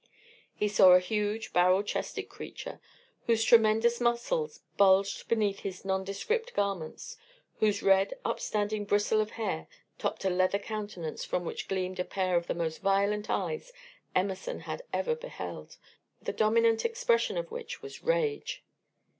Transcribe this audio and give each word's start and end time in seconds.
He 0.55 0.67
saw 0.67 0.93
a 0.93 0.99
huge, 0.99 1.53
barrel 1.53 1.83
chested 1.83 2.23
creature 2.23 2.79
whose 3.27 3.43
tremendous 3.43 4.01
muscles 4.01 4.61
bulged 4.75 5.27
beneath 5.27 5.59
his 5.59 5.85
nondescript 5.85 6.55
garments, 6.55 7.17
whose 7.59 7.83
red, 7.83 8.15
upstanding 8.25 8.85
bristle 8.85 9.21
of 9.21 9.29
hair 9.37 9.67
topped 9.99 10.25
a 10.25 10.31
leather 10.31 10.57
countenance 10.57 11.23
from 11.23 11.45
which 11.45 11.67
gleamed 11.67 11.99
a 11.99 12.03
pair 12.03 12.35
of 12.35 12.47
the 12.47 12.55
most 12.55 12.81
violent 12.81 13.29
eyes 13.29 13.71
Emerson 14.15 14.61
had 14.61 14.81
ever 14.91 15.13
beheld, 15.13 15.77
the 16.19 16.33
dominant 16.33 16.83
expression 16.83 17.37
of 17.37 17.51
which 17.51 17.83
was 17.83 18.01
rage. 18.03 18.63